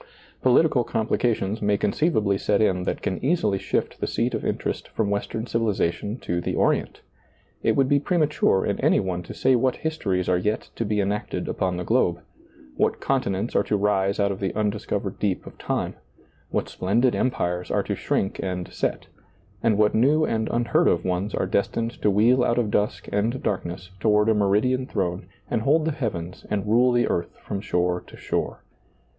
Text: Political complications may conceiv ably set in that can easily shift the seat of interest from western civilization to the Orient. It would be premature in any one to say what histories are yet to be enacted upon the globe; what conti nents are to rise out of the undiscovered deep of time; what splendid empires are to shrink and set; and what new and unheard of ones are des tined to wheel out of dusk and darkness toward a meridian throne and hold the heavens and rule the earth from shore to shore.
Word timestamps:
Political 0.41 0.83
complications 0.85 1.61
may 1.61 1.77
conceiv 1.77 2.17
ably 2.17 2.35
set 2.35 2.59
in 2.59 2.85
that 2.85 3.03
can 3.03 3.23
easily 3.23 3.59
shift 3.59 3.99
the 3.99 4.07
seat 4.07 4.33
of 4.33 4.43
interest 4.43 4.87
from 4.87 5.11
western 5.11 5.45
civilization 5.45 6.17
to 6.17 6.41
the 6.41 6.55
Orient. 6.55 7.01
It 7.61 7.75
would 7.75 7.87
be 7.87 7.99
premature 7.99 8.65
in 8.65 8.79
any 8.79 8.99
one 8.99 9.21
to 9.21 9.35
say 9.35 9.55
what 9.55 9.75
histories 9.75 10.27
are 10.27 10.39
yet 10.39 10.71
to 10.77 10.85
be 10.85 10.99
enacted 11.01 11.47
upon 11.47 11.77
the 11.77 11.83
globe; 11.83 12.19
what 12.75 12.99
conti 12.99 13.29
nents 13.29 13.55
are 13.55 13.61
to 13.61 13.77
rise 13.77 14.19
out 14.19 14.31
of 14.31 14.39
the 14.39 14.55
undiscovered 14.55 15.19
deep 15.19 15.45
of 15.45 15.59
time; 15.59 15.93
what 16.49 16.67
splendid 16.67 17.13
empires 17.13 17.69
are 17.69 17.83
to 17.83 17.93
shrink 17.93 18.39
and 18.41 18.73
set; 18.73 19.05
and 19.61 19.77
what 19.77 19.93
new 19.93 20.25
and 20.25 20.49
unheard 20.49 20.87
of 20.87 21.05
ones 21.05 21.35
are 21.35 21.45
des 21.45 21.67
tined 21.73 22.01
to 22.01 22.09
wheel 22.09 22.43
out 22.43 22.57
of 22.57 22.71
dusk 22.71 23.07
and 23.13 23.43
darkness 23.43 23.91
toward 23.99 24.29
a 24.29 24.33
meridian 24.33 24.87
throne 24.87 25.27
and 25.51 25.61
hold 25.61 25.85
the 25.85 25.91
heavens 25.91 26.43
and 26.49 26.65
rule 26.65 26.91
the 26.91 27.05
earth 27.07 27.37
from 27.43 27.61
shore 27.61 28.01
to 28.07 28.17
shore. 28.17 28.63